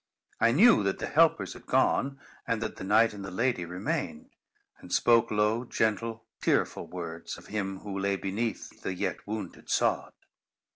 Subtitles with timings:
[0.39, 4.31] I knew that the helpers had gone, and that the knight and the lady remained,
[4.79, 10.13] and spoke low, gentle, tearful words of him who lay beneath the yet wounded sod.